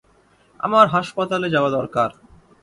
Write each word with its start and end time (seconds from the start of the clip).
আমার 0.59 0.85
হাসপাতালে 0.87 1.47
যাওয়া 1.49 1.69
দরকার। 1.69 2.09